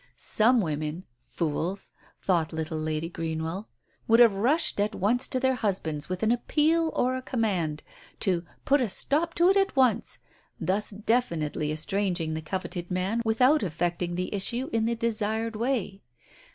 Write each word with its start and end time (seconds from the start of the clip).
Some 0.17 0.61
women— 0.61 1.03
fools!— 1.37 1.91
thought 2.23 2.51
little 2.51 2.79
Lady 2.79 3.07
Greenwell— 3.07 3.69
would 4.07 4.19
have 4.19 4.33
rushed 4.33 4.79
at 4.79 4.95
once 4.95 5.27
to 5.27 5.39
their 5.39 5.53
husband 5.53 6.07
with 6.09 6.23
an 6.23 6.31
appeal 6.31 6.91
or 6.95 7.15
a 7.15 7.21
command, 7.21 7.83
to 8.21 8.43
"put 8.65 8.81
a 8.81 8.89
stop 8.89 9.35
to 9.35 9.47
it 9.49 9.57
at 9.57 9.75
once," 9.75 10.17
thus 10.59 10.89
definitely 10.89 11.71
estranging 11.71 12.33
the 12.33 12.41
coveted 12.41 12.89
man 12.89 13.21
without 13.23 13.61
affecting 13.61 14.15
the 14.15 14.33
issue 14.33 14.71
in 14.73 14.85
the 14.85 14.95
desired 14.95 15.55
way. 15.55 16.01